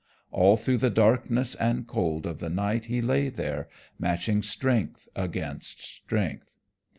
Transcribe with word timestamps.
All 0.31 0.57
through 0.57 0.79
the 0.79 0.89
darkness 0.89 1.53
and 1.53 1.85
cold 1.85 2.25
of 2.25 2.39
the 2.39 2.49
night 2.49 2.85
he 2.85 3.03
lay 3.03 3.29
there, 3.29 3.69
matching 3.99 4.41
strength 4.41 5.07
against 5.15 5.79
strength. 5.83 6.57